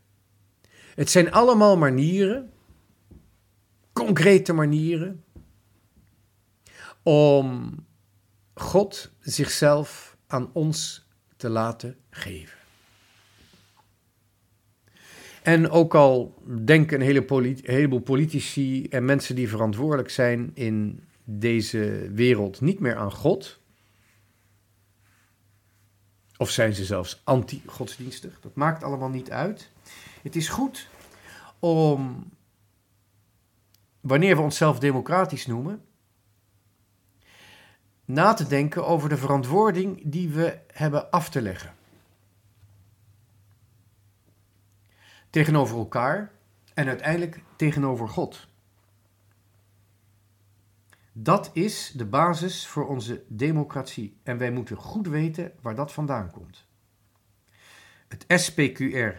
Het 0.96 1.10
zijn 1.10 1.32
allemaal 1.32 1.78
manieren, 1.78 2.52
concrete 3.94 4.54
manieren, 4.54 5.24
om 7.04 7.76
God 8.54 9.12
zichzelf 9.20 10.18
aan 10.28 10.50
ons 10.54 11.08
te 11.36 11.50
laten 11.50 11.98
geven. 12.10 12.59
En 15.42 15.70
ook 15.70 15.96
al 15.96 16.44
denken 16.66 17.00
een, 17.00 17.06
hele 17.06 17.56
heleboel 17.62 18.00
politici 18.00 18.88
en 18.88 19.06
mensen 19.06 19.36
die 19.36 19.50
verantwoordelijk 19.50 20.10
zijn 20.10 20.52
in 20.54 21.04
deze 21.24 22.12
wereld 22.14 22.62
niet 22.62 22.80
meer 22.80 22.96
aan 22.96 23.12
God, 23.12 23.60
of 26.38 26.50
zijn 26.50 26.74
ze 26.74 26.86
zelfs 26.86 27.22
anti-godsdienstig? 27.24 28.40
Dat 28.42 28.56
maakt 28.56 28.84
allemaal 28.84 29.10
niet 29.10 29.32
uit. 29.32 29.70
Het 30.22 30.36
is 30.36 30.50
goed 30.50 30.88
om, 31.60 32.30
wanneer 34.02 34.36
we 34.36 34.42
onszelf 34.42 34.80
democratisch 34.80 35.46
noemen, 35.46 35.82
na 38.06 38.34
te 38.34 38.48
denken 38.48 38.86
over 38.86 39.10
de 39.10 39.18
verantwoording 39.18 40.02
die 40.06 40.30
we 40.30 40.60
hebben 40.74 41.12
af 41.12 41.30
te 41.30 41.42
leggen. 41.42 41.74
Tegenover 45.30 45.78
elkaar 45.78 46.32
en 46.74 46.88
uiteindelijk 46.88 47.42
tegenover 47.56 48.10
God. 48.10 48.48
Dat 51.12 51.50
is 51.54 51.92
de 51.96 52.06
basis 52.06 52.68
voor 52.68 52.88
onze 52.88 53.24
democratie 53.28 54.18
en 54.24 54.38
wij 54.38 54.52
moeten 54.52 54.78
goed 54.78 55.08
weten 55.08 55.52
waar 55.62 55.76
dat 55.76 55.92
vandaan 55.92 56.32
komt. 56.32 56.68
Het 58.08 58.26
SPQR 58.28 59.16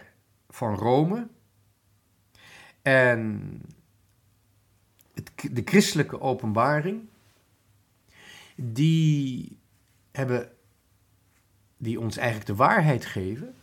van 0.49 0.75
Rome 0.75 1.27
en 2.81 3.61
de 5.51 5.61
christelijke 5.65 6.21
openbaring, 6.21 7.09
die 8.55 9.57
hebben, 10.11 10.51
die 11.77 11.99
ons 11.99 12.17
eigenlijk 12.17 12.47
de 12.47 12.55
waarheid 12.55 13.05
geven, 13.05 13.55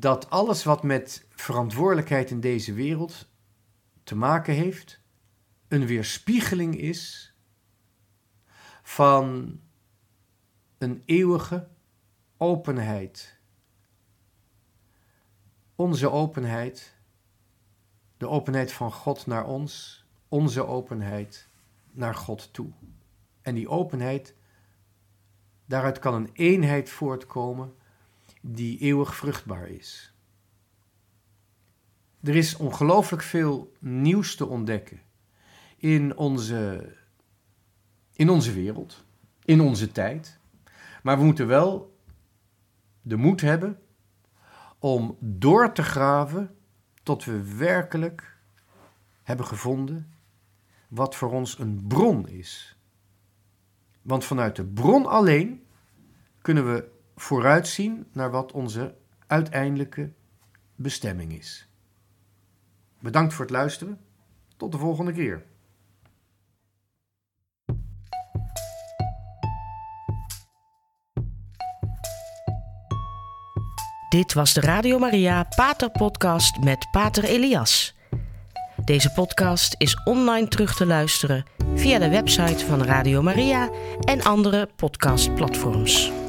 dat 0.00 0.30
alles 0.30 0.64
wat 0.64 0.82
met 0.82 1.26
verantwoordelijkheid 1.28 2.30
in 2.30 2.40
deze 2.40 2.72
wereld 2.72 3.28
te 4.02 4.16
maken 4.16 4.54
heeft, 4.54 5.00
een 5.68 5.86
weerspiegeling 5.86 6.78
is 6.78 7.34
van 8.82 9.58
een 10.78 11.02
eeuwige 11.04 11.68
openheid. 12.36 13.38
Onze 15.74 16.10
openheid, 16.10 16.96
de 18.16 18.28
openheid 18.28 18.72
van 18.72 18.92
God 18.92 19.26
naar 19.26 19.46
ons, 19.46 20.04
onze 20.28 20.66
openheid 20.66 21.48
naar 21.90 22.14
God 22.14 22.52
toe. 22.52 22.70
En 23.42 23.54
die 23.54 23.68
openheid, 23.68 24.34
daaruit 25.64 25.98
kan 25.98 26.14
een 26.14 26.30
eenheid 26.32 26.90
voortkomen 26.90 27.74
die 28.46 28.78
eeuwig 28.78 29.16
vruchtbaar 29.16 29.68
is. 29.68 30.14
Er 32.20 32.36
is 32.36 32.56
ongelooflijk 32.56 33.22
veel 33.22 33.72
nieuws 33.78 34.36
te 34.36 34.46
ontdekken 34.46 35.00
in 35.76 36.16
onze, 36.16 36.92
in 38.12 38.28
onze 38.28 38.52
wereld, 38.52 39.04
in 39.44 39.60
onze 39.60 39.92
tijd. 39.92 40.38
Maar 41.02 41.18
we 41.18 41.24
moeten 41.24 41.46
wel 41.46 41.96
de 43.02 43.16
moed 43.16 43.40
hebben 43.40 43.78
om 44.78 45.16
door 45.20 45.72
te 45.72 45.82
graven 45.82 46.56
tot 47.02 47.24
we 47.24 47.56
werkelijk 47.56 48.36
hebben 49.22 49.46
gevonden 49.46 50.12
wat 50.88 51.14
voor 51.14 51.32
ons 51.32 51.58
een 51.58 51.84
bron 51.86 52.28
is. 52.28 52.78
Want 54.02 54.24
vanuit 54.24 54.56
de 54.56 54.64
bron 54.64 55.06
alleen 55.06 55.66
kunnen 56.40 56.74
we 56.74 56.92
vooruitzien 57.16 58.06
naar 58.12 58.30
wat 58.30 58.52
onze 58.52 58.94
uiteindelijke 59.26 60.12
bestemming 60.74 61.32
is. 61.32 61.68
Bedankt 62.98 63.34
voor 63.34 63.44
het 63.44 63.54
luisteren. 63.54 64.00
Tot 64.56 64.72
de 64.72 64.78
volgende 64.78 65.12
keer. 65.12 65.44
Dit 74.08 74.32
was 74.32 74.54
de 74.54 74.60
Radio 74.60 74.98
Maria 74.98 75.42
Pater 75.56 75.90
Podcast 75.90 76.58
met 76.58 76.88
Pater 76.90 77.24
Elias. 77.24 77.94
Deze 78.84 79.12
podcast 79.12 79.74
is 79.78 80.00
online 80.04 80.48
terug 80.48 80.74
te 80.74 80.86
luisteren 80.86 81.44
via 81.74 81.98
de 81.98 82.08
website 82.08 82.66
van 82.66 82.82
Radio 82.82 83.22
Maria 83.22 83.70
en 84.00 84.22
andere 84.22 84.68
podcastplatforms. 84.76 86.23